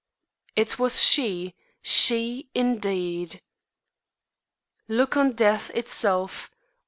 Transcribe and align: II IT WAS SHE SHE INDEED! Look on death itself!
II 0.57 0.63
IT 0.63 0.79
WAS 0.79 0.99
SHE 1.03 1.53
SHE 1.83 2.49
INDEED! 2.55 3.43
Look 4.87 5.15
on 5.15 5.33
death 5.33 5.69
itself! 5.75 6.49